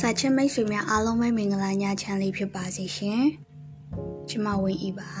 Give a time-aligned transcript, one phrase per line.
[0.00, 3.22] စာချစ်မိတ်ဆွေများအားလုံးပဲမင်္ဂလာညချမ်းလေးဖြစ်ပါစေရှင်။
[4.28, 5.12] ကျမဝင်းဤပါ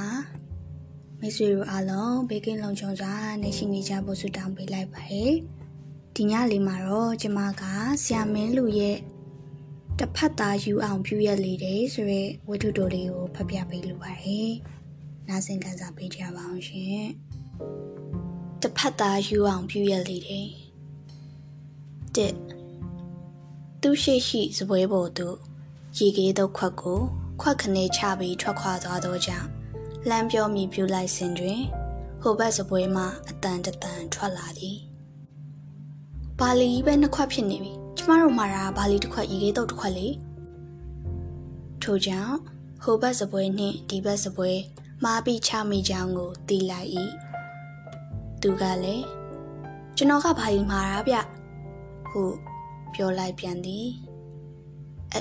[1.20, 5.32] ။မိတ်ဆွေတို့အားလုံးဘေးကင်းလုံခြုံစွာနေရှိနေကြဖို့ဆုတောင်းပေးလိုက်ပါတယ်။
[6.16, 7.62] ဒီညလေးမှာတော့ကျမက
[8.02, 8.98] ဆရာမင်းလူရဲ့
[9.98, 14.50] တစ်ဖက်သားယူအောင်ပြုရလေတယ်ဆိုရဲဝတ္ထုတော်လေးကိုဖတ်ပြပေးလိုပါတယ်။
[15.28, 17.02] နားဆင်ခံစားပေးကြပါအောင်ရှင်။
[18.62, 20.48] တစ်ဖက်သားယူအောင်ပြုရလေတယ်။
[22.16, 22.55] တစ်
[23.88, 25.36] သူရှိရှိစပွဲပေါ်သို့
[25.98, 27.00] ရေကေးသောခွက်ကို
[27.40, 29.48] ခွက်ခနေချပြီးထွက်ခွာသွားသောကြောင့်
[30.08, 31.60] လမ်းပြောမြည်ပြူလိုက်စဉ်တွင်
[32.20, 34.78] ဟိုဘက်စပွဲမှအတန်တတန်ထွက်လာသည်
[36.38, 38.46] ဘာလီပဲနှစ်ခွက်ဖြစ်နေပြီကျမတို့မှာ
[38.76, 40.08] ဘာလီတစ်ခွက်ရေကေးတော့တစ်ခွက်လေ
[41.82, 42.36] ထို့ကြောင့်
[42.82, 44.50] ဟိုဘက်စပွဲနှင့်ဒီဘက်စပွဲ
[45.04, 46.88] မှားပြီးချမိကြောင်းကိုသိလိုက်၏
[48.40, 49.06] သူကလည်း
[49.96, 51.16] ကျွန်တော်ကဘာလီမှာတာဗျ
[52.10, 52.24] ဟု
[52.94, 53.86] ပြောလိုက်ပြန်သည်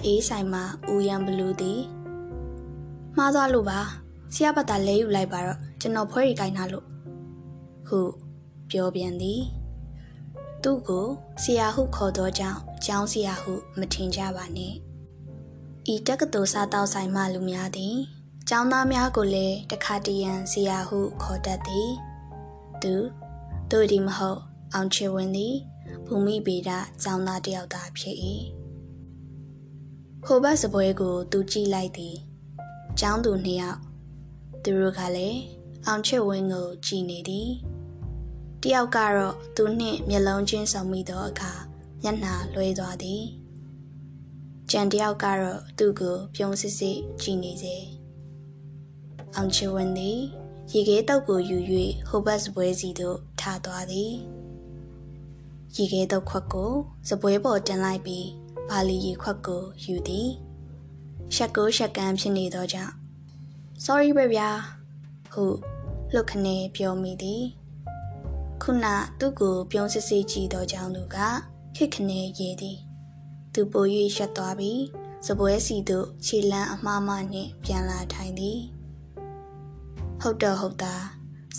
[0.06, 1.81] အေးဆိုင်မှာဦးရန်ဘလူးသည်
[3.17, 3.80] မှားသွားလို့ပါ
[4.34, 6.86] ဆရာဘတ်တာလဲယူလိုက်ပါတော့ကျွန်တော်ဖွဲရီကိုင်းထားလို့
[7.88, 8.00] ဟု
[8.72, 9.42] ပြောပြန်သည်
[10.64, 11.06] သူ့ကို
[11.44, 14.73] ဆရာဟုခေါ်သောကြောင့်ကျောင်းဆရာဟုမထင်ကြပါနဲ့
[15.94, 17.95] ဤတက္ကသိုလ်စားတောက်ဆိုင်မှလူများသည်
[18.50, 21.89] ကျောင်းသားများကိုလည်းတခါတရံဆရာဟုခေါ်တတ်သည်
[22.82, 22.94] သူ
[23.72, 24.39] တို့ဒီမဟုတ်
[24.73, 25.56] အောင်ချေဝင်သည်
[26.05, 26.69] ဘူမိဗေဒ
[27.03, 28.17] ကျောင်းသားတယောက်သာဖြစ်၏
[30.25, 32.16] ဟိုဘက်စပွဲကို သူကြည့်လိုက်သည်
[33.00, 33.80] ကျောင်းသူနှစ်ယောက်
[34.64, 35.39] သူတို့ကလည်း
[35.86, 37.50] အောင်ချစ်ဝင်းကိုကြည်နေသည်
[38.64, 41.52] တယောက်ကတော့သူနှင့်မျက်လုံးချင်းဆောင်မိသောအခါ
[42.02, 43.23] မျက်နှာလွှဲသွားသည်
[44.72, 47.75] ကြံတယောက်ကတော့သူ့ကိုပြုံးစစ်စစ်ကြည်နေစေ
[49.36, 50.20] အောင်ချစ်ဝင်းသည်
[50.73, 51.58] ရေခဲတောက်ကိုယူ၍
[52.08, 54.14] ဟိုဘက်စပွဲစီသို့ထားသွားသည်
[55.76, 56.72] ရေခဲတုပ်ခွက်ကို
[57.09, 58.28] စပွဲပေါ်တင်လိုက်ပြီး
[58.70, 60.30] ဘာလီရေခွက်ကိုယူသည်
[61.36, 62.94] ရှက်ကိုရှက်ကန်းဖြစ်နေသောကြောင့်
[63.83, 64.49] sorry ပဲဗျာ
[65.33, 65.44] ဟု
[66.14, 67.44] လှုပ်ခနေပြောမိသည်
[68.61, 68.86] ခုန
[69.20, 71.17] သူ့ကိုပြုံးစစ်စစ်ကြည့်သောကြောင့်သူက
[71.76, 72.80] ခစ်ခနေရေသည်
[73.54, 73.86] သူပို၍
[74.16, 74.82] ရှက်သွားပြီး
[75.26, 78.60] စပွဲစီသို့ခြေလန်းအမှားမှနှင့်ပြန်လာထိုင်သည်
[80.22, 80.95] ဟုတ်တော့ဟုတ်တာ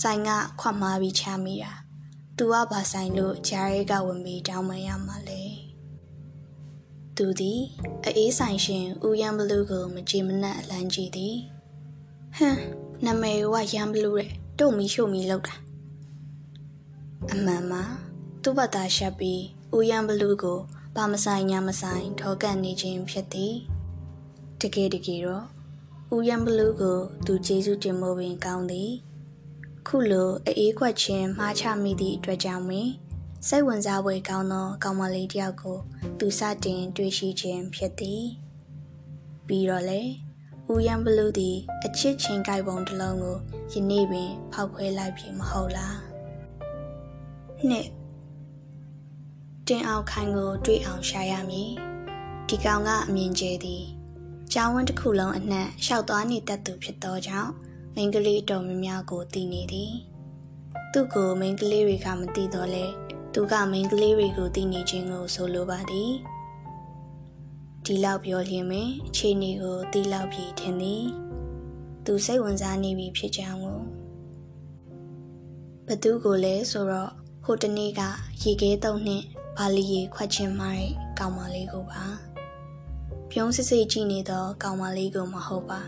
[0.01, 0.31] ဆိုင်က
[0.61, 1.73] ခွတ်မှားပြီးချမိတာ
[2.39, 5.43] သူကဘာဆိုင်လို့ဂျာရဲကဝင်ပြီးတောင်းပန်ရမှာလဲ
[7.17, 7.61] သူသည်
[8.05, 11.37] အေးဆိုင်ရှင်ဦးရန်ဘလူးကိုမကြည်မနှက်အလန်းကြည့်သည်
[12.37, 12.59] ဟမ်
[13.05, 15.55] နမေကရန်ဘလူးတဲ့တုံမီရှို့မီလောက်တာ
[17.33, 17.83] အမှန်မှာ
[18.43, 19.43] သူ့ဘတာရှက်ပြီး
[19.75, 20.59] ဦးရန်ဘလူးကို
[20.97, 23.55] ဘာမဆိုင်ညာမဆိုင်ထောကန်နေခြင်းဖြစ်သည်
[24.61, 25.45] တကယ်တကယ်တော့
[26.15, 28.91] ဦးရန်ဘလူးကိုသူကျေးဇူးတင်မို့ပင်ကောင်းသည်
[29.91, 32.89] ခုလိုအေးခွက်ချင်းမှားချမိသည့်အတွက်ကြောင့်ပင်
[33.49, 35.79] စိတ်ဝင်စားဖွယ်ကောင်းသောကောင်မလေးတစ်ယောက်ကို
[36.19, 38.25] သူစတင်တွေ့ရှိခြင်းဖြစ်သည်
[39.47, 40.03] ပြီးတော့လေ
[40.71, 43.37] ဦးရန်ဘလူးသည်အချစ်ချင်းကြိုက်ပုံတစ်လုံးကို
[43.73, 45.99] ယနေ့ပင် ဖောက်ခွဲလိုက်ပြီမဟုတ်လား
[47.69, 47.89] နှစ်
[49.67, 51.71] တင်အောင်ခိုင်ကိုတွေ့အောင်ရှာရမည်
[52.49, 53.85] ဒီကောင်ကအမြင်ကျဲသည်
[54.53, 57.53] ကျောင်းဝန်းတစ်ခုလုံးအနှံ့လျှောက်သွားနေတတ်သူဖြစ်သောကြောင့်
[57.99, 59.93] မိန်းကလေးတော်များများကိုတည်နေသည်
[60.93, 62.84] သူ့ကိုမိန်းကလေးတွေကမသိတော့လဲ
[63.34, 66.12] သူကမိန်းကလေးတွေကိုတည်နေခြင်းကိုဆိုလိုပါသည်
[67.84, 71.05] ဒီလောက်ပြောလျင်ပင်အခြေအနေကိုသိလောက်ပြီထင်သည်
[72.05, 73.81] သူစိတ်ဝင်စားနေပြီဖြစ်ကြောင်းကို
[75.87, 77.11] ဘသူကိုလဲဆိုတော့
[77.45, 78.01] ဟိုတနေ့က
[78.43, 79.25] ရေခဲတုံနှင့်
[79.57, 82.05] ဘာလီရေခွက်ချင်းမားတဲ့ကောင်မလေးကိုပါ
[83.31, 85.83] ပြုံးစစ်စစ်ကြည့်နေတော့ကောင်မလေးကိုမဟုတ်ပါ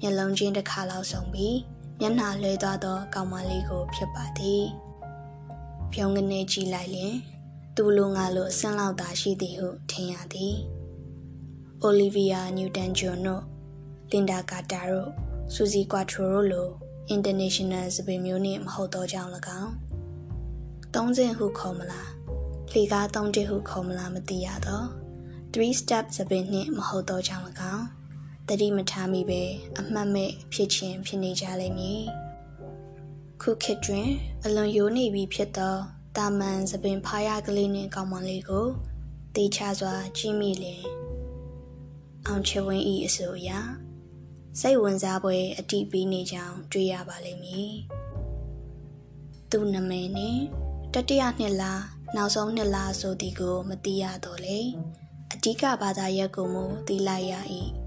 [0.00, 1.58] မျက်လုံးချင်းတစ်ခါလောက်ဆုံပြီး
[2.00, 4.64] မျက်နှာလွှဲသွားသောကောင်မလေးကို ဖြစ်ပါသည်
[5.92, 7.14] ဖြုံကနေကြည့်လိုက်လျင်
[7.76, 10.56] သူ့လိုငါလိုအဆင့်လောက်သာရှိသည်ဟုထင်ရသည်
[11.82, 13.42] အိုလီဗီယာနျူတန်ဂျွန်တို့
[14.10, 15.10] လင်ဒါကာတာတို့
[15.54, 16.68] ဆူဇီကွာထရိုတို့လို
[17.14, 19.30] international စပင်မျိုးနှင့်မဟုတ်သောကြောင့်၎
[19.60, 19.72] င်း
[20.94, 22.10] သုံးစင်ဟုခေါ်မလား
[22.72, 24.82] လေကားသုံးတစ်ဟုခေါ်မလားမသိရသော
[25.54, 27.44] 3 step စပင်နှင့်မဟုတ်သောကြောင့်၎
[27.74, 27.84] င်း
[28.48, 29.42] တတိမထားမိပဲ
[29.78, 32.02] အမှတ်မဲ့ဖြစ်ခြင်းဖြစ်နေကြလိမ့်မည်
[33.42, 34.08] ခုခေတ်တွင်
[34.44, 35.76] အလွန်ယိုနေပြီဖြစ်သော
[36.16, 38.66] တာမန်သပင်ဖားရကလေးနှင့်ကောင်းမလေးကို
[39.34, 40.84] တေချစွာကြည့်မိလင်
[42.26, 43.50] အောင်ချဝင်းဤအဆိုအရ
[44.60, 47.72] စိတ်ဝင်စားပွဲအတိပေးနေကြောင်းတွေ့ရပါလိမ့်မည်
[49.50, 50.40] သူ့နာမည်နှင့်
[50.94, 51.82] တတိယနှစ်လား
[52.16, 54.60] နောက်ဆုံးနှစ်လားဆိုသည်ကို မသိရတော့လေ
[55.32, 57.34] အဓိကဘာသာရပ်ကိုမူသိလိုက်ရ၏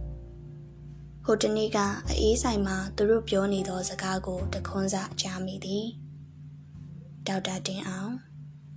[1.29, 1.79] ဟိုတနေ့က
[2.19, 5.85] အေးဆိုင်မှာသူတို့ပြောနေသောစကားကိုတခွန်းစကြားမိသည်
[7.27, 8.13] ဒေါက်တာတင်အောင်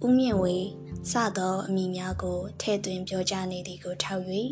[0.04, 0.56] ဦးမြင့်ဝေ
[1.10, 4.24] စသောအမိများကိုထဲ့သွင်းပြောကြားနေသည်ကိုထောက်၍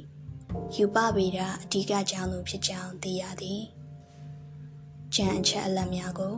[0.75, 3.63] ယူပဗေဒအဓိကကြောင့်သူဖြစ်ကြောင်းသိရသည်
[5.15, 6.35] ကြံအချက်အလက်များကို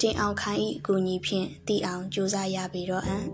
[0.00, 3.24] တင်အောင်ခိုင်၏အကူအညီဖြင့်တည်အောင်ကြိုးစားရပြီတော့အံ့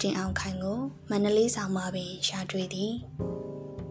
[0.00, 0.78] တင်အောင်ခိုင်ကို
[1.10, 2.92] မန္တလေးဆောင်မှာပင်ရှာတွေ့သည်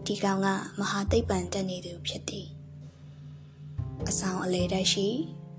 [0.06, 0.48] ဒီကောင်က
[0.78, 2.55] မဟာသိပ္ပံတက်နေသူဖြစ်သည်
[4.08, 5.08] အဆောင်အလေတက်ရှိ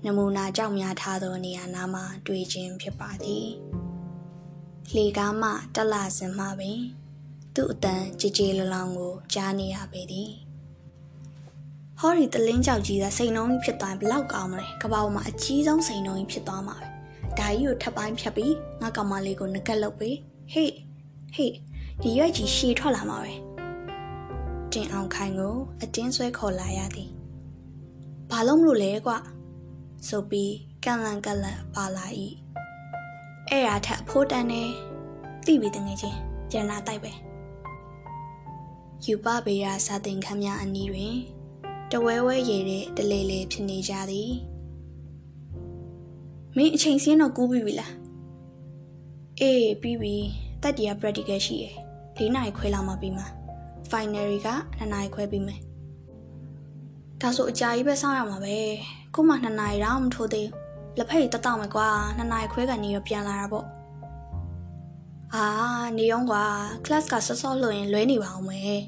[0.04, 3.46] နမူနာကြောင့်များထားသောနေရာနားမှာတွေ့ခြင်းဖြစ်ပါသည်
[4.96, 6.80] လေကားမှတက်လာစင်မှပင်
[7.54, 10.30] သူ့အတန်ကြည်ကြည်လလောင်ကိုကြားနေရပေသည်
[11.98, 16.86] ဟောဒီတလင်းကြောက်ကြီးကစိန်နှုံးကြီးဖြစ်သွားရင်ဘလောက်ကောင်းမလဲကပောက်မှာအကြီးဆုံးစိန်နှုံးကြီးဖြစ်သွားမှာပဲ
[17.38, 20.16] ဒါကြီးကိုထပ်ပိုင်းဖြတ်ပြီးငါကောင်မလေးကိုငကက်လုပ်ပေး
[20.52, 20.72] ဟေး
[21.34, 21.54] ဟေး
[22.02, 23.32] ဒီရွက်ကြီးရှည်ထွက်လာမှာပဲ
[24.72, 27.17] တင်အောင်ခိုင်ကိုအတင်းဆွဲခေါ်လာရသည်
[28.30, 29.12] ဘာလို့မလို့လဲကွ
[30.08, 30.54] ဆိုပြီး
[30.84, 32.06] ကန်လန်ကလန်ပါလာ၏
[33.48, 34.62] အဲ့ရထက်အဖိုးတန်းနေ
[35.46, 36.18] သိပြီတငယ်ချင်း
[36.50, 37.12] ကျန်လာတိုက်ပဲ
[39.04, 41.16] ယူပပေရာစာသင်ခန်းများအနီးတွင်
[41.92, 44.32] တဝဲဝဲရည်တဲ့တလေလေဖြစ်နေကြသည်
[46.56, 47.94] မင်းအချိန်စင်းတော့ကူးပြီပြီလား
[49.40, 50.14] အေးပြီးပြီ
[50.62, 51.74] တက်တီးက practical ရှိရယ်
[52.18, 53.26] ၄နိုင်ခွဲလောက်မှပြီးမှာ
[53.90, 54.48] final က
[54.78, 55.60] 2နိုင်ခွဲပြီးမယ်
[57.22, 58.56] ဒါဆိုအကြာကြီးပဲစောင့်ရမှာပဲ
[59.14, 63.66] ခုမှ2နိုင်တော့မထိုးသေးဘူးလက်ဖက်ရည်တက်တော့မယ်ကွာ2နိုင်ခွဲကနေတော့ပြန်လာတာပေါ့
[65.34, 65.46] အာ
[65.98, 66.44] နေရောကွာ
[66.84, 68.80] class ကဆော့ဆော့လို့ရင်လွဲနေပါအောင်မယ်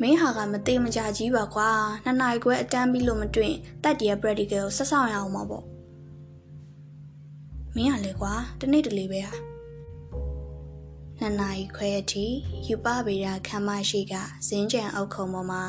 [0.00, 1.70] မင်းဟာကမသေးမကြကြီးပါကွာ
[2.04, 5.64] နှစ်နာရီခွဲအတန်းပြီးလို့မတွေ့တက်တရ practical ကိုဆက်ဆောင်ရအောင်ပါပေါ့
[7.76, 9.34] မင်းကလေကွာတနေ့တလေပဲဟာ
[11.18, 12.26] နှစ်နာရီခွဲအထိ
[12.66, 14.14] ယူပဗေဒခမ်းမရှိက
[14.46, 15.62] ဇင်းကြံအုပ်ခုံပေါ်မှာ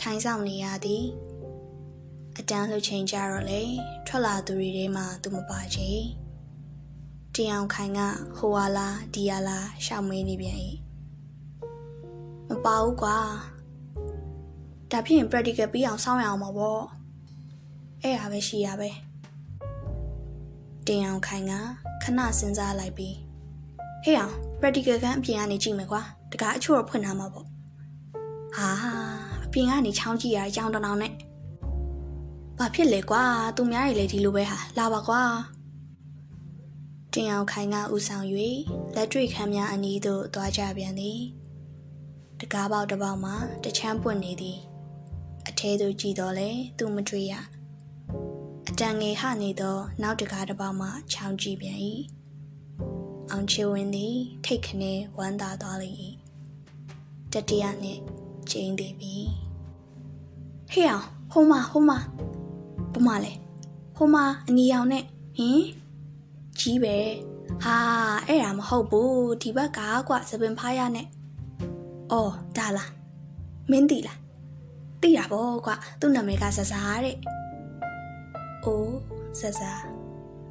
[0.00, 1.04] ထိုင်ဆောင်နေရသည်
[2.38, 3.62] အတန်းလှချိန်ကြတော့လေ
[4.06, 5.90] ထွက်လာသူတွေထဲမှာသူမပါချေ
[7.34, 8.00] တင်အောင်ခိုင်က
[8.36, 10.58] ဟိုဝါလာဒီယာလာရှောက်မေးနေပြန်၏
[12.48, 13.18] မပါဘူးကွာ
[14.90, 16.78] ဒါဖြစ်ရင် practical ပြီးအောင်စောင့်ရအောင်ပါဗော
[18.02, 18.90] အဲ့ဟာပဲရှိရပဲ
[20.86, 21.52] တင်အောင်ခိုင်က
[22.02, 23.16] ခဏစဉ်းစားလိုက်ပြီး
[24.04, 26.02] ဟေးအောင် practical ကအပြင်ကနေကြည့်မယ်ကွာ
[26.32, 27.46] တကားအချို့တော့ဖွင့်ထားမှာပေါ့
[28.56, 29.25] ဟာအ
[29.56, 31.12] ပြင်ကနေချောင်းကြည့်ရအကြောင်းတောင်နဲ့
[32.58, 33.22] ဘာဖြစ်လဲကွာ
[33.56, 35.22] သူများတွေလည်းဒီလိုပဲဟာလာပါကွာ
[37.12, 38.26] တင်အောင်ခိုင်ကဥဆောင်၍
[38.94, 41.20] လက်တွေ့ခမ်းများအနီးသို့သွားကြပြန်သည်
[42.40, 44.58] တကားပေါက်တစ်ပေါက်မှာတချမ်းပွင့်နေသည်
[45.48, 47.34] အထဲသို့ကြည့်တော့လေသူမတွေ့ရ
[48.68, 51.78] အတန်ငယ်ဟနေသောနောက်တကားတစ်ပေါက်မှချောင်းကြည့်ပြန်၏
[53.30, 55.90] အောင်ချေဝင်းသည်ထိတ်ခနဲဝမ်းသာသွားလေ၏
[57.32, 58.02] တတိယနှင့်
[58.50, 59.45] ကျင်းသေးပြီ
[60.72, 61.90] ဟေ့အောင်ဟိုမဟိုမ
[62.92, 63.32] ဘမလဲ
[63.96, 64.16] ဟိုမ
[64.48, 65.04] အနီအောင်နဲ့
[65.36, 65.62] ဟင်
[66.58, 66.96] ကြီးပဲ
[67.64, 67.76] ဟာ
[68.26, 71.06] အဲ့ဒါမဟုတ်ဘူးဒီဘက်ကကွစပင်ဖားရနဲ့
[72.12, 72.90] အော်ဒါလား
[73.70, 74.18] မင်းတီလား
[75.02, 77.16] သိတာပေါ့ကွသူ့နာမည်ကဆဆာတဲ့
[78.64, 78.96] အိုး
[79.40, 79.72] ဆဆာ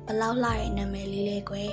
[0.05, 1.71] ဘလောက်လှတဲ့နာမည်လေးလဲကွယ်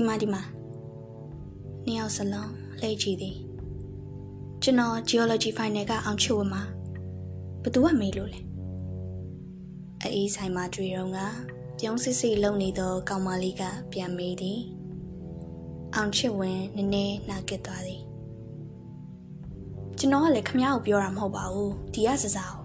[0.00, 0.42] ဒီမှာဒီမှာ
[1.84, 3.36] နှစ်ယောက်စလုံးလှည့်ကြည့်သည်
[4.62, 6.62] ကျွန်တော် geology final ကအောင်ချို့မှာ
[7.62, 8.40] ဘသူကမေးလို့လဲ
[10.02, 11.18] အေးဆိုင်မှာတွေ့တော့က
[11.78, 13.62] ပြုံးစစ်စစ်လုံနေသောကောင်မလေးက
[13.92, 14.60] ပြန်မေးသည်
[15.94, 18.02] အောင်ချစ်ဝင်နည်းနည်းနာကစ်သွားသည်
[19.98, 22.64] ကျွန်တော်ကလည်းခမ ्या ကိုပြောတာမဟုတ်ပါဘူးဒီကစစားကို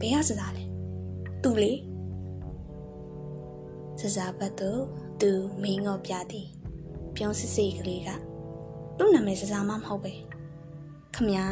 [0.00, 0.64] ဘယ်ကစစားလဲ
[1.42, 1.72] သူလေ
[4.00, 4.82] စစားဘတ်တို့
[5.20, 5.32] သူ
[5.62, 6.48] မင်းငေါ်ပြသည်
[7.16, 8.10] ပြုံးစစ်စစ်ကလေးက
[8.98, 10.14] သူ့နာမည်စစားမမဟုတ်ပဲ
[11.14, 11.46] ခမ ्या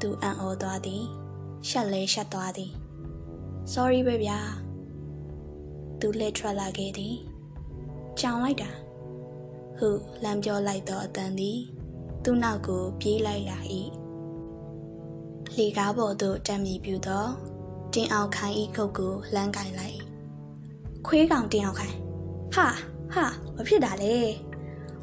[0.00, 1.04] သူအံ့ဩသွားသည်
[1.68, 2.72] ရှက်လဲရှက်သွားသည်
[3.72, 4.38] sorry ပဲဗျာ
[6.00, 7.16] သူလက်ထွက်လာခဲ့သည်
[8.20, 8.70] ကြောင်လိုက်တာ
[9.78, 9.88] ဟု
[10.24, 11.58] လမ်းပြောလိုက်သောအတန်သည်
[12.24, 13.58] သူ့နောက်ကိုပြေးလိုက်လာ၏
[15.56, 17.26] လေကားပေါ်သို့တံမြည်ပြူသော
[17.94, 19.98] တင်အောင်ခိုင်ဤခုတ်ကိုလမ်းကင်လိုက်
[21.06, 21.96] ခွေးကောင်တင်အောင်ခိုင်
[22.54, 22.66] ဟာ
[23.14, 23.24] ဟာ
[23.56, 24.16] မဖြစ်တာလေ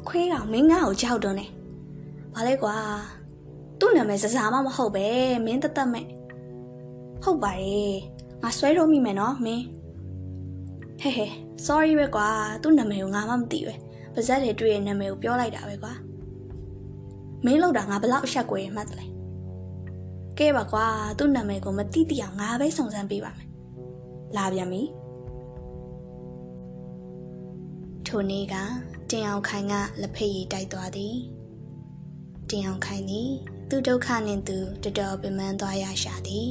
[0.08, 1.46] ခွေးကောင်မင်းငါ့ကိုကြောက်တော့နေ
[2.34, 2.76] ဘာလဲကွာ
[3.80, 5.06] သူ့နာမည်စစားမှမဟုတ်ပဲ
[5.46, 6.06] မင်းတသက်မဲ့
[7.22, 7.94] ဟုတ်ပါရဲ့
[8.42, 9.64] ငါဆွဲတော့မိမယ်နော်မင်း
[11.00, 11.26] ဟဲဟဲ
[11.66, 12.28] sorry ပဲကွာ
[12.62, 13.74] သူ့နာမည်ကိုငါမှမသိပဲ
[14.14, 15.92] ပါဇက်တွေတွေ့ရဲ့နာမည်ကိုပြောလိုက်တာပဲကွာ
[17.44, 19.06] မင်းလောက်တာငါဘလောက်အဆက်ကွယ်မှတ်တယ်လဲ
[20.38, 20.86] ကဲပါကွာ
[21.18, 23.48] သူ့နာမည်ကိုမသိသိအောင်ငါပဲစုံစမ်းပေးပါမယ်
[24.36, 24.82] လာပြန်ပြီ
[28.08, 28.56] ထိုနေ့က
[29.10, 31.16] တင်အောင်ခိုင်ကလက်ဖက်ရည်တိုက်သွားသည်
[32.50, 33.30] တင်အောင်ခိုင်းသည်
[33.68, 36.48] သူဒုက္ခနှင့်သူတတော်ပင်ပန်းသွားရရှာသည်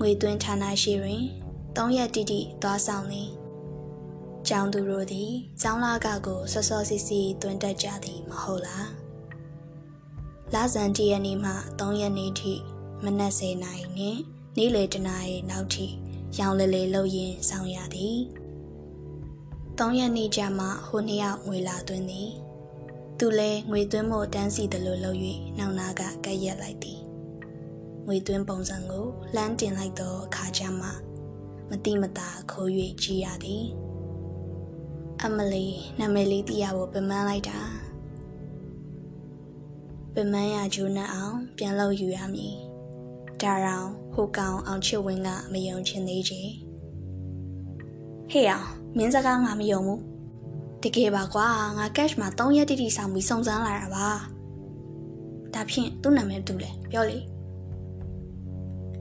[0.00, 1.22] ငွေသွင်းဌာနရှိတွင်
[1.76, 3.30] ၃ရက်တိတိသွားဆောင်သည်
[4.48, 8.90] ကျောင်းသူတို့သည်ကျောင်းလာကကိုစောစောစီစီတွင်တက်ကြသည်မဟုတ်လား
[10.52, 12.52] လဇန်တရနေ့မှ3ရက်နေ့ထိ
[13.04, 14.20] မနက်10:00နာရီနှင့်
[14.56, 15.86] နေ့လယ်တနာရီနောက်ထိ
[16.38, 18.18] ရောင်လေလေလှုပ်ရင်းဆောင်ရသည်
[19.78, 22.30] 3ရက်နေ့ကျမှဟိုနှစ်ယောက်ငွေလာသွင်းသည်
[23.18, 25.18] သူလည်းငွေသွင်းဖို့တန်းစီတယ်လို့လုပ်၍
[25.56, 27.00] နှောင်နာကကက်ရက်လိုက်သည်
[28.06, 29.04] ငွေသွင်းပုံစံကို
[29.34, 30.88] လှမ်းတင်လိုက်သောအခါကျမှ
[31.70, 32.68] မတိမတာခိုး၍
[33.02, 33.64] ကြည်ရသည်
[35.22, 35.66] အမလီ
[35.98, 37.58] နာမည်လေးသိရဖို့ပမန်းလိုက်တာ
[40.14, 42.54] ပမန်းရဂျိုးနတ်အောင် ပြန်လို့ယူရမည်
[43.40, 46.42] ဒါရောင်ဟိုကောင်အောင်ချစ်ဝင်းကမယုံချင်သေးချေ
[48.30, 50.00] ဟေ့အောင် မင်းစကားငါမယုံဘူး
[50.82, 51.48] တကယ်ပါကွာ
[51.78, 54.08] ငါ cash မှာ3ရက်တိတိဆောင်ပြီးစုံစမ်းလာတာပါ
[55.54, 57.18] ဒါဖြင့်သူ့နာမည်တူလဲပြောလေ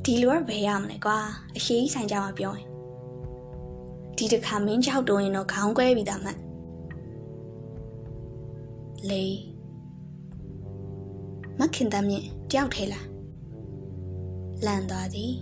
[0.03, 1.17] ဒီလိုကဘယ်ရမလဲကွာ
[1.55, 2.67] အရှိကြီးဆိုင်ကြမှာပြောရင်
[4.17, 6.37] ဒီတစ်ခါမင်းကြောက်တုံးရင်တော့ခေါင်းကွဲပြီသားမှတ်
[9.09, 9.23] လေ
[11.59, 13.05] မခင်တမ်းမြင့်တယောက်ထဲလား
[14.65, 15.33] လန့်သွားသည်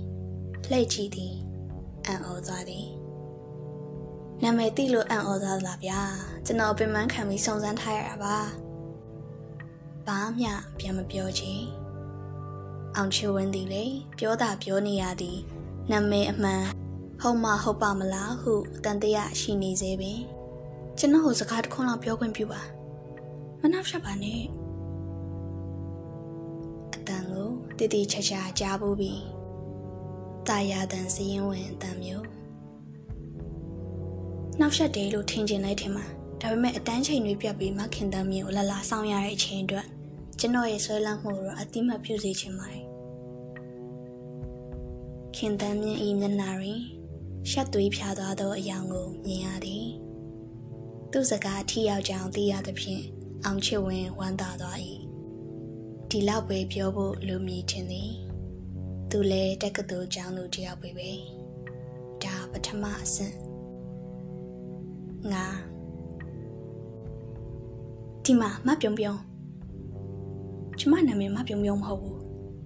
[0.69, 1.33] လှည့်ကြည့်သည်
[2.05, 3.00] အံ့ဩသွားသည်
[4.43, 6.01] နာမည်သိလို့အံ့ဩသွားလားဗျာ
[6.45, 8.37] ကျွန်တော်ပင်ပန်းခံပြီးစုံစမ်းထားရတာပါ
[10.07, 10.47] ဘာမှ
[10.79, 11.61] ပြန်မပြောချင်
[12.95, 13.83] အောင်ချဝင်းသည်လေ
[14.17, 15.39] ပြောတာပြောနေရသည်
[15.91, 16.63] နာမည်အမှန်
[17.21, 20.21] ဟုတ်မဟုတ်ပါမလားဟုတန်တရားရှိနေသေးပင်
[20.97, 22.61] ကျွန်တော်ဟိုစကားတစ်ခုလောက်ပြောခွင့်ပြုပါ
[23.61, 24.41] မနှောက်ရှက်ပါနဲ့
[26.95, 29.21] အတန်ကိုတည်တည်ချာချာကြားဖို့ပြီး
[30.47, 32.40] တာယာတန်စည်ရင်ဝင်အတန်မျိုး
[34.59, 36.05] နှောက်ရှက်တယ်လို့ထင်ကျင်လိုက်ထင်မှာ
[36.41, 39.87] ဒါပေမဲ့အတန်းချိန်တွေပြတ်ပြီးမခင်တမ်းမျိုးလလာဆောင်ရတဲ့အချိန်အတွက်
[40.39, 42.85] ကျွန်တော်ရဲ့ဆွဲလန်းမှုကိုအတိမတ်ပြုစေချင်ပါတယ်
[45.35, 46.81] ခင်တမ်းမြင့်ဤမျက်နှာတွင်
[47.49, 49.85] ရှက်သွေးဖြာသွားသောအယောင်ကိုမြင်ရသည်
[51.11, 53.03] သူ့စကားထိရောက်ကြောင်သိရသဖြင့်
[53.45, 54.77] အောင်ချစ်ဝင်ဝမ်းသာသွား၏
[56.09, 58.11] ဒီလောက်ပဲပြောဖို့လူမြည်ခြင်းသည်
[59.09, 61.11] သူလည်းတက္ကသိုလ်ကျောင်းသူတယောက်ပဲပဲ
[62.23, 63.50] ဒါပထမအဆင့်
[65.33, 65.45] ငါ
[68.25, 69.13] ဒီမှာမပြုံပြုံ
[70.79, 72.17] ကျမနာမည်မပြုံပြုံမဟုတ်ဘူး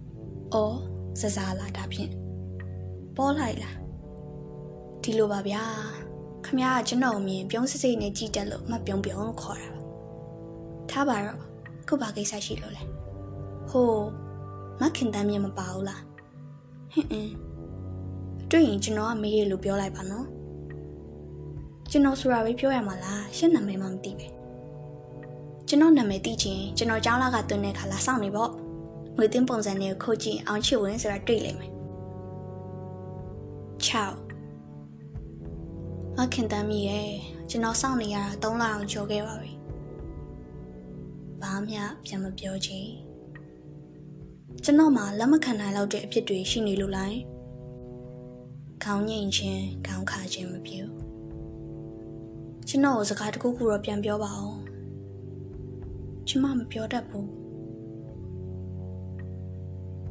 [0.54, 0.78] ။အော်
[1.20, 2.12] စစားလာတာဖြင့်
[3.18, 3.78] ပေါ်လိုက်လား
[5.04, 5.64] ဒီလိုပါဗျာ
[6.46, 9.82] ခမရကကျွန်တော်အမြင်ပြုံးစစ်စိတ်နဲ့ကြည်တက်လို့မပြုံပြုံလို့ခေါ်တာပါ
[10.90, 11.40] ထားပါတော့
[11.88, 12.84] ခုဘာကိစ္စရှိလို့လဲ
[13.70, 13.92] ဟို
[14.82, 16.04] မခင်တမ်းမြင်မပါဘူးလား
[16.94, 17.34] ဟင်းအင်း
[18.50, 20.28] တွေ့ရင်ကျွန်တော်ကမေးရလို့ပြောလိုက်ပါနော်
[21.92, 24.28] ကျွန်တော်ဆိုတာပဲပြောရမှာလားရှင်းနာမည်မှမသိပဲ
[25.68, 28.52] ကျွန်တော်နာမည်သိချင်ကျွန်တော်ကျောင်းလာကတွင်းတဲ့ခါလာစောင့်နေပေါ့
[29.18, 31.72] ငွေတင်းပုံစံတွေကိုခုတ်ကြည့်အောင်ချစ်ဝင်ဆိုတာတွေ့လိမ့်မယ်
[33.88, 33.90] 6
[36.18, 37.10] မခင်တမ်းမိရဲ့
[37.50, 39.52] ကျွန်တော်စောင့်နေရတာ3လအောင်ကျော်ခဲ့ပါပြီ
[41.42, 41.76] ဘာမှ
[42.06, 42.86] ပြန်မပြောချင်
[44.64, 47.16] ကျွန်တော်မှလက်မခံနိုင်တော့တဲ့အဖြစ်တွေရှိနေလို့လား
[48.84, 51.05] ခေါင်းငိန်ခြင်းခေါင်းခါခြင်းမပြု
[52.76, 54.60] ကျွန်တော်ကိုစကားတခုခုတော့ပြန်ပြောပါအောင်
[56.28, 57.30] ကျမမပြောတတ်ဘူး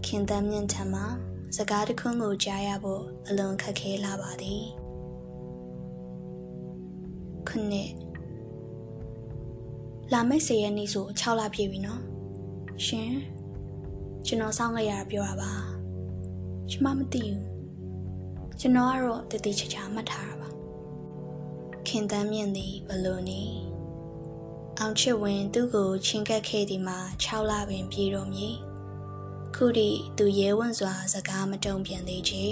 [0.04, 1.04] ခင်တမ်းမြင့်ထံမှာ
[1.56, 4.64] စကားတခွန်းကိုကြားရဖို့အလွန်ခက်ခဲလာပါသည်
[7.48, 7.90] ခုနှစ်
[10.12, 12.02] လာမယ့်၁၀ရက်နေ့ဆို6လပြည့်ပြီနော်
[12.86, 13.12] ရှင်
[14.26, 15.52] ကျွန်တော်စောင့်ခဲ့ရတာပြောတာပါ
[16.70, 17.42] ကျမမသိဘူး
[18.60, 20.63] ကျွန်တော်ကတော့တတိချာချာမှတ်ထားတာပါ
[21.96, 23.42] ခင်တမ်းမြင့်သည်ဘလို့နေ
[24.78, 28.48] အောင်ချစ်ဝင်သူ့ကိုချင်းကပ်ခဲ့သည်မှာ6လပင်ပြည့်တော်မူ
[29.54, 32.44] ခုထိသူရဲဝံ့စွာစကားမတုံ့ပြန်သေးချေ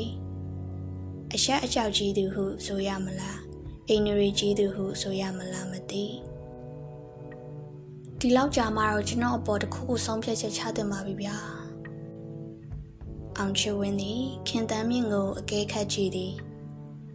[1.35, 3.41] အဆက်အကြောက်ကြီးသူဟုဆိုရမလား
[3.89, 6.05] အိမ်နရီကြီးသူဟုဆိုရမလားမသိ
[8.21, 11.37] ဒီလောက်ကြာမှတော့ကျွန်တော်အပေါ်တစ်ခုခုဆုံးဖြတ်ချက်ချတင်ပါပြီဗျာ
[13.39, 16.35] အောင်ချဝင်းသည်ခင်တမ်းမြင့်ကိုအကဲခတ်ကြည့်သည်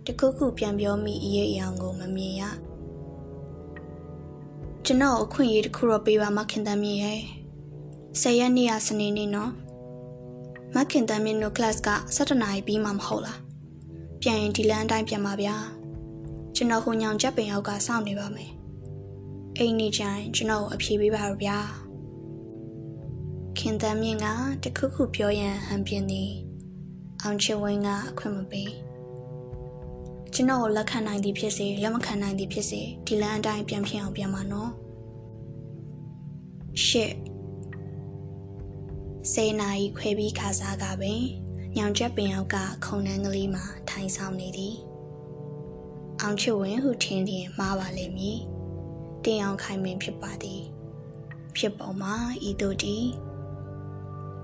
[0.07, 2.43] တခုခုပြန်ပြောမိအရေးအယောင်ကိုမမြင်ရ
[4.85, 7.21] ကျွန်တော်အခွင့်အရေးတစ်ခုတော့ပေးပါမခင်တမ်းမြင့်ရဲ့
[8.21, 9.51] ဆယ်ရက်နေ့ကစနေနေ့နော်
[10.75, 13.39] မခင်တမ်းမြင့်တို့ class က7နာရီပြီးမှမဟုတ်လား
[14.21, 15.55] ပြန်ရင်ဒီလမ်းအတိုင်းပြန်ပါဗျာ
[16.55, 18.51] ကျွန်တော်ဟိုညောင်ချက်ပင်အောက်ကစောင့်နေပါမယ်
[19.57, 21.57] အိမ်နေကြရင်ကျွန်တော်အဖြေပေးပါတော့ဗျာ
[23.57, 24.25] ခင်တမ်းမြင့်က
[24.63, 26.31] တခုခုပြောရန်ဟန်ပြင်းသည်
[27.21, 28.86] အောင်ချဝင်းကအခွင့်မပေး
[30.39, 34.71] ကျွန်တော်ကိုလက်ခံနိုင်သည်ဖြစ်စေလက်မခံနိုင်သည်ဖြစ်စေဒီလမ်းအတိုင်းပြန်ဖြစ်အောင်ပြန်ပါနော်
[36.85, 37.13] ရှစ်
[39.31, 41.21] ဆယ်နာရီခွဲပြီးခါစားကပင်
[41.77, 44.75] ညောင်ချက်ပင်အောက်ကခုံနှန်းကလေးမှာထိုင်ဆောင်နေသည်
[46.21, 48.37] အောင်ချစ်ဝင်ဟုထင်လျင်မှားပါလိမ့်မည်
[49.23, 50.61] တင်အောင်ခိုင်မင်ဖြစ်ပါသည်
[51.57, 52.15] ဖြစ်ပုံမှာ
[52.49, 53.05] ဤတို့သည်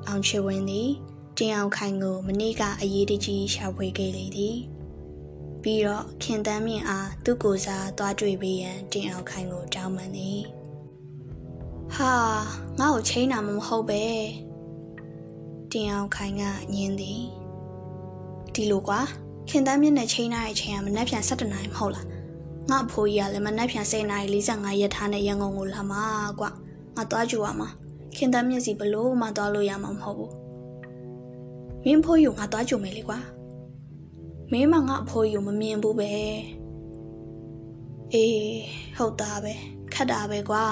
[0.07, 0.89] အောင်ချစ်ဝင်သည်
[1.38, 4.57] တင်အောင်ခိုင်ကိုမနေ့ကအရေးတကြီးရှာဖွေခဲ့လေသည်
[5.63, 10.41] ပြီးတော့ခင်တန်းမြင့်အားသူ့ကိုယ်စားသွားတွေ့ပေးရန်တင်အောင်ခိုင်ကိုတောင်းပန်သည်
[11.96, 12.12] ဟာ
[12.79, 14.03] ငါ့ကိုချိန်တာမမဟုတ်ပဲ
[15.72, 16.43] တင်အောင်ခိုင်က
[16.74, 17.22] ညင်းသည်
[18.53, 19.00] ဒီလိုကွာ
[19.50, 22.08] ခင်တန်းမြင့်နဲ့ချိန်ထားတဲ့အချိန်ကမနက်ဖြန်7နာရီမဟုတ်လား
[22.70, 26.03] ငါအဖိုးကြီးကလည်းမနက်ဖြန်10နာရီ45ရက်ထားနဲ့ရန်ကုန်ကိုလာမှာ
[26.39, 26.50] ကွာ
[26.96, 27.70] ငါသွားကြည့်ရမှာ
[28.15, 30.32] ခင်တန်းမြင့်စီဘလို့မှသွားလို့ရမှာမဟုတ်ဘူး
[31.84, 33.20] မင်းဖိုးယူငါသွားကြည့်မယ်လေကွာ
[34.55, 36.12] မင်းမငါအဖိုးယူမမြင်ဘူးပဲ
[38.13, 38.38] အေး
[38.98, 39.53] ဟုတ်တာပဲ
[39.93, 40.65] ခက်တာပဲကွာ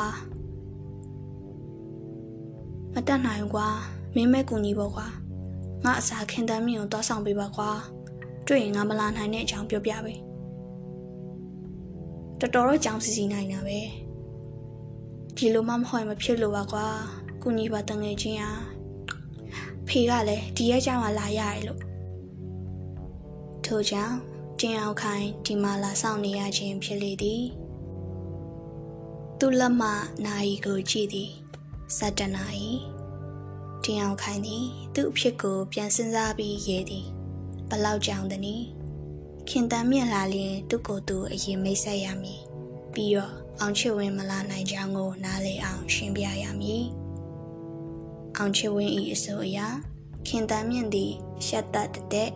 [2.93, 3.67] မတတ်နိုင်ကွာ
[4.15, 5.07] မင်းမဲကူညီပေါ့ကွာ
[5.83, 7.69] ငါအစာခင်တမ်းမြင့်ကိုသွားဆောင်ပေးပါကွာ
[8.47, 10.13] တွေ့ရင်ငါမလာနိုင်တဲ့အကြောင်းပြောပြပဲ
[12.39, 13.79] တော်တော်တော့ကြောင်စီစီနိုင်တာပဲ
[15.38, 16.85] ဒီလိုမှမဟုတ်မဖြစ်လို့ပါကွာ
[17.41, 18.53] ကူညီပါတငယ်ချင်းอ่ะ
[19.88, 21.90] ဖေကလည်းဒီရဲ့ကြောင်ကလာရတယ်လို့
[23.73, 24.17] ထို့ကြောင့်
[24.59, 27.43] တင်အောင်ခိုင်ဒီမှာလာဆောင်နေရခြင်းဖြစ်လေသည်
[29.39, 29.89] သူ့လက်မှ
[30.25, 31.31] နိုင်ကိုကြည့်သည်
[31.97, 32.71] စတနာဤ
[33.83, 37.07] တင်အောင်ခိုင်သည် သူ့အဖြစ်ကို ပြန်စဉ်းစားပြီးရေးသည်
[37.69, 38.65] ဘလောက်ကြောင်သနည်း
[39.49, 42.41] ခင်တမ်းမြင့်လာလျင်သူ့ကိုယ်သူအရင်မိတ်ဆက်ရမည်
[42.93, 46.85] ပြီးတော့အောင်ချစ်ဝင်းမလာနိုင်ကြောင်းကို နားလည်အောင် ရှင်းပြရမည်
[48.37, 49.59] အောင်ချစ်ဝင်းဤအဆိုအရ
[50.27, 51.11] ခင်တမ်းမြင့်သည်
[51.45, 52.31] ရှက်တတ်တဲ့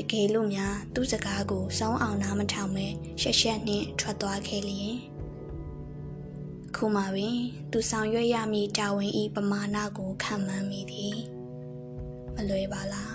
[0.00, 2.86] တကယ်လို့များသူ့စကားကိုစောင်းအောင်နားမထောင်မဲ
[3.20, 4.96] ရှက်ရှက်နှင့်ထွက်သွားခဲ့လျင်
[6.76, 7.38] ခုမှပင်
[7.70, 11.16] သူဆောင်ရွက်ရမည့်တာဝန်ဤပမာဏကိုခံမှန်းမိသည်
[12.34, 13.14] မလွယ်ပါလား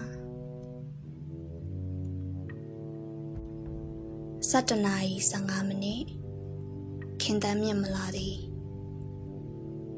[4.49, 6.01] 7နာရီ15မိနစ်
[7.21, 8.36] ခင်တမ်းမြင့်မလာသည်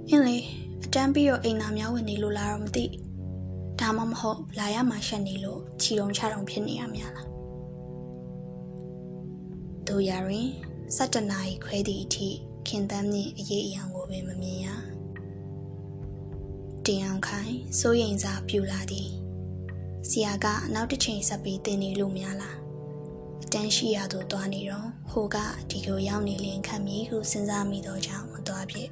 [0.09, 0.37] အင်းလေ
[0.83, 2.85] အတန်းပြီးတော့အိမ်သာများဝင်နေလို့လားတော့မသိ
[3.81, 7.27] ဒါမှမဟုတ်လာရမှရှက်နေလို့ခြီတုံချတုံဖြစ်နေရများလား
[9.87, 10.49] တို့ရရင်
[10.95, 12.29] 7နာရီခွဲသည့်အထိ
[12.67, 14.67] ခင်တမ်းမြင့်အရေးအယံကိုပင်မမြင်ရ
[16.85, 19.09] တင်အောင်ခိုင်စိုးရိမ်စာပြူလာသည်
[20.09, 22.57] ဆရာကနောက်တစ်ချိန်ဆက်ပြီးတင်နေလို့များလား
[23.43, 25.37] အတန်းရှိရသို့သွားနေတော့ဟိုက
[25.69, 28.89] ဒီကိုရောက်နေလင်ခံမည်ဟုစဉ်းစားမိသောကြောင့်မသွားဖြစ်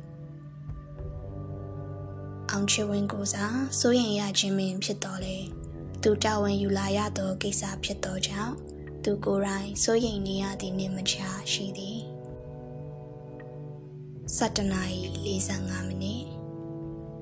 [2.57, 5.37] အောင်ချဝင်းကိုစားစိုးရင်ရခြင်းပင်ဖြစ်တော်လေ
[6.03, 8.55] သူတာဝန်ယူလာရသောကိစ္စဖြစ်သောကြောင့်
[9.03, 11.15] သူကိုယ်တိုင်စိုးရင်နေရသည်နှင့်မချ
[11.51, 11.99] ရှိသည်
[14.37, 15.01] 7နာရီ
[15.49, 16.23] 45မိနစ်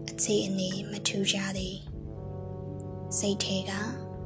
[0.09, 1.77] အခြေအနေမထူးခြားသည်
[3.17, 3.71] စိတ်ထဲက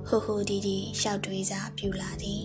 [0.08, 2.44] ဟိုဟိုဒီဒီရှောက်တွေးစာပြူလာသည်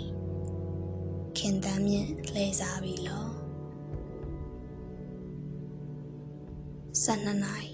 [1.39, 3.27] ခင်တမ်းမြင့်လဲစားပြီလော
[7.05, 7.72] 12နာရီ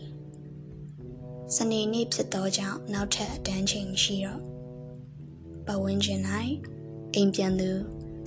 [1.56, 4.42] စနေနေ့ဖြစ်သောကြောင့်နောက်ထပ်အတန်းချိန်မရှိတော့
[5.66, 6.20] ပဝင်းကျင်၌
[7.14, 7.70] အိမ်ပြန်သူ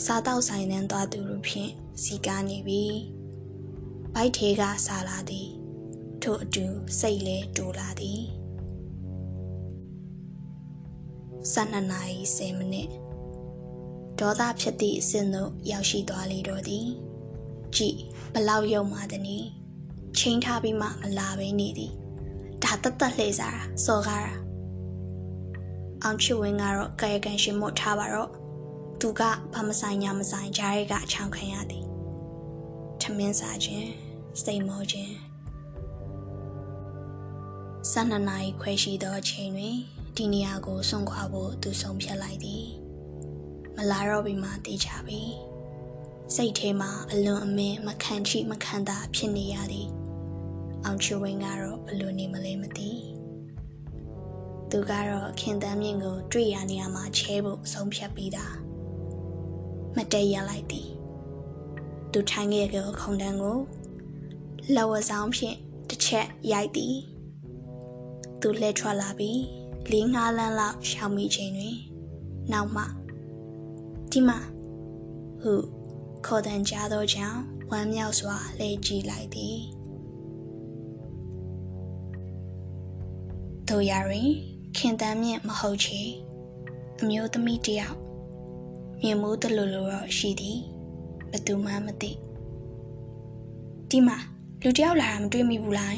[0.05, 1.71] စားတောက်ဆိုင်နှန်းသွားသူတို့ဖြင့်
[2.03, 2.83] စီကားနေပြီ
[4.13, 5.49] ဘိုက်ထဲကစားလာသည်
[6.21, 6.65] ထို့အတူ
[6.99, 8.21] စိတ်လဲတူလာသည်
[11.53, 12.89] 12နာရီ10မိနစ်
[14.19, 16.87] ဒေါသဖြစ်သည့်အဆင့်သို့ရောက်ရှိသွားလေတော့သည်
[17.75, 17.97] ကြည်
[18.33, 19.47] ဘလောက်ယုံမှသနည်း
[20.17, 21.93] ချိန်ထားပြီးမှမလာဘဲနေသည်
[22.63, 24.35] ဒါတတ်တတ်လှည့်စားတာစော်ကားတာ
[26.03, 28.29] အောင်ချစ်ဝင်းကတော့ကာယကံရှင်မို့ထားပါတော့
[28.99, 29.21] သူက
[29.53, 31.85] ဘာမဆိုင်ညာမဆိုင်ဂျားရဲကအချောင်ခံရသည်
[33.01, 33.89] ထမင်းစားခြင်း
[34.43, 35.15] စိတ်မောခြင်း
[37.91, 39.77] ဆန္ဒနာရီခွဲရှိသောအချိန်တွင်
[40.15, 42.65] ဒီနေရာကိုဆွန့်ခွာဖို့သူဆုံးဖြတ်လိုက်သည်
[43.75, 45.21] မလာတော့ပြီမှတေးချပြီ
[46.35, 49.87] စိတ်ထဲမှာအလွန်အမင်းမခံချိမခံတာဖြစ်နေရသည်
[50.85, 52.89] အောင်ချဝင်းကတော့ဘလို့နေမလဲမသိ
[54.71, 58.55] သူကတော့ခင်တမ်းမြင့်ကို တွေ့ရနေရမှာချဲဖို့ဆုံးဖြတ်ပြီးသား
[59.95, 60.89] မတည့်ရလိုက်သည်
[62.11, 63.57] သူထိုင်ခဲ့တဲ့ခုံတန်းကို
[64.75, 65.57] လောဝဆောင်ဖြင့်
[65.89, 66.95] တစ်ချက်ရိုက်သည်
[68.41, 69.41] သူလှည့်ထွက်လာပြီး
[69.91, 71.77] လေးငါးလန်းလောက်ရှောင်မိချိန်တွင်
[72.51, 72.83] နောက်မှ
[74.11, 74.39] ဒီမှာ
[75.41, 75.53] ဟု
[76.25, 77.39] ခေါ်တန်ကြားသောကြောင့်
[77.71, 79.57] ဝမ်းမြောက်စွာလှည့်ကြည့်လိုက်သည်
[83.71, 84.31] တို့ရရင်
[84.77, 86.01] ခင်တမ်းမြင့်မဟုတ်ချေ
[87.01, 87.97] အမျိုးသမီးတယောက်
[89.01, 90.59] မြင်မှုတလူလိုတော့ရှိသည်
[91.31, 92.11] ဘသူမှမသိ
[93.89, 94.17] ဒီမှာ
[94.63, 95.97] လူတယောက်လာတာမတွေ့မိဘူးလား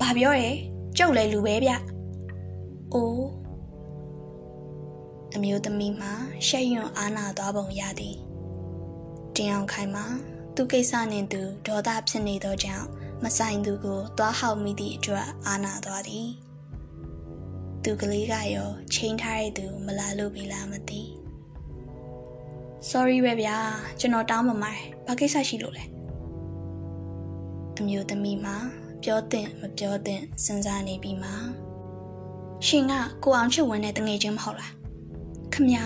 [0.00, 0.50] ဘာဘာပြောရဲ
[0.98, 1.72] ကျုပ်လည်းလူပဲဗျ
[2.92, 3.26] အိုး
[5.34, 6.12] အမျိုးသမီးမှာ
[6.46, 8.16] ရှက်ရွံ့အာနာသွားပုံရသည်
[9.36, 10.04] တင်အောင်ခိုင်မှာ
[10.54, 12.88] သူကိစ္စနှင့်သူဒေါသဖြစ်နေသောကြောင့်
[13.24, 16.28] မဆိုင်သူကိုသွားဟောက်မိသည့်အတွက်အာနာသွားသည်
[17.82, 21.02] သူကလေးကရောချိန်ထားတဲ့သူမလာလို့ပြီလားမသိ
[22.88, 23.56] sorry ပဲဗျာ
[24.00, 25.84] ကျွန်တော်တောင်းပန်ပါတယ်ဘာကိစ္စရှိလို့လဲ
[27.78, 28.56] အမျိုးသမီးမှာ
[29.02, 31.30] ပြောတဲ့မပြောတဲ့စဉ်းစားနေပြီးမှ
[32.66, 32.92] ရှင်က
[33.24, 34.72] ကိုအောင်ချစ်ဝင်တဲ့တငယ်ချင်းမဟုတ်လား
[35.52, 35.84] ခမညာ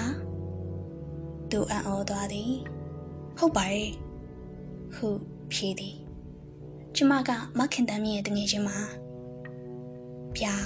[1.50, 2.52] သူအံ့ဩသွားသည်
[3.38, 3.90] ဟုတ်ပါရဲ့
[4.94, 5.08] ဟု
[5.52, 6.07] ဖြေသည်
[7.00, 8.78] ကျမကမခင်တမ်းမြင့်ရဲ့တငယ်ချင်းမှာ
[10.36, 10.56] ဗျာ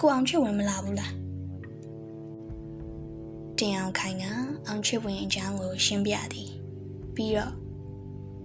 [0.00, 1.14] ကိုအောင်ချစ်ဝင်မလာဘူးလား
[3.58, 4.24] တင်အောင်ခိုင်က
[4.66, 6.50] အောင်ချစ်ဝင်အကြောင်းကိုရှင်းပြသည်
[7.14, 7.52] ပြီးတော့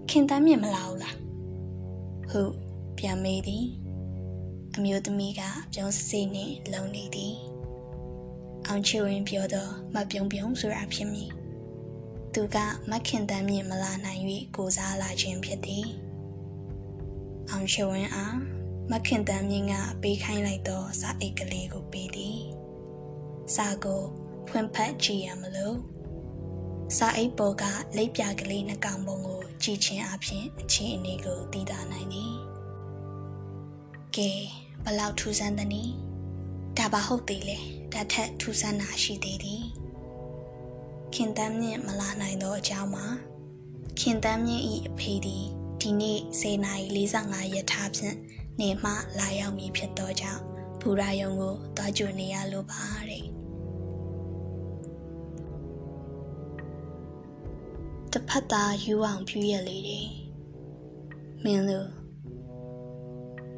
[0.09, 1.15] ခင်တမ်းမြင့်မလာဘူးလား
[2.29, 2.53] ဟုတ်
[2.97, 3.65] ပြန်မေးသည်
[4.75, 5.41] အမျိုးသမီးက
[5.73, 7.35] ပြုံးစစိနှင့်လုံနေသည်
[8.67, 11.29] အောင်ချစ်ဝင်ပြောတော့မပြုံပြုံဆိုတာဖြစ်မည်
[12.33, 12.57] သူက
[12.89, 14.21] မခင်တမ်းမြင့်မလာနိုင်၍
[14.55, 15.87] ကိုစားလာခြင်းဖြစ်သည်
[17.49, 18.37] အောင်ချစ်ဝင်အား
[18.91, 22.39] မခင်တမ်းမြင့်ကပေးခိုင်းလိုက်သောစာအိတ်ကလေးကိုပေးသည်
[23.55, 24.01] စာကို
[24.47, 25.77] ဖွင့်ဖတ်ကြည့်ရမလို့
[26.97, 27.63] စာအိတ်ပေါ်က
[27.97, 32.33] လိပ်ပြကလေးနှကောင်ပုံကိုကြည့်ခြင်းအပြင်အခြေအနေကိုသိတာနိုင်သည်
[34.15, 34.31] ကဲ
[34.83, 35.93] ဘလောက်ထူးဆန်းသနည်း
[36.77, 37.57] ဒါပါဟုတ်သေးလေ
[37.93, 39.63] ဒါထက်ထူးဆန်းတာရှိသေးသည်
[41.13, 43.05] ခင်တမ်းမြင့်မလာနိုင်သောအကြောင်းမှာ
[43.99, 45.45] ခင်တမ်းမြင့်ဤအဖေသည်
[45.81, 48.17] ဒီနေ့09:45ရက်ထားဖြင့်
[48.59, 50.43] နေမှလာရောက်မည်ဖြစ်သောကြောင့်
[50.81, 53.23] ဘူရာယုံကိုတွားကြွနေရလိုပါတဲ့
[58.13, 60.07] တဖက်သားယူအောင်ဖြူရလေတယ်
[61.43, 61.89] မင်းတို့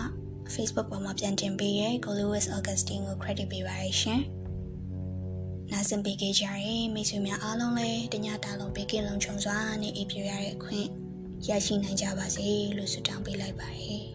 [0.56, 4.22] Facebook ပေါ်မှာပြန်တင်ပေးရဲ Golowis Augustine ကို credit ပေးပါရရှင်။
[5.72, 10.88] နားဆင်ပေးကြရတဲ့မိတ်ဆွေများအားလုံးလည်းတညတာလုံးပေးကင်းလုံးချုံစွာနဲ့အေးပြရတဲ့အခွင့်
[11.48, 14.00] ရရှိနိုင်ကြပါစေလို့ဆုတောင်းပေးလိုက်ပါရစေ။